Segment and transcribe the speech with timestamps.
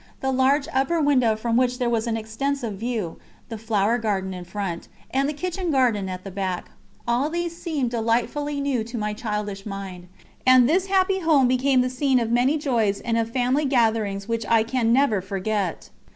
[0.19, 3.19] The large upper window from which there was an extensive view,
[3.49, 6.71] the flower garden in front, and the kitchen garden at the back
[7.07, 10.07] all these seemed delightfully new to my childish mind;
[10.43, 14.43] and this happy home became the scene of many joys and of family gatherings which
[14.47, 15.91] I can never forget.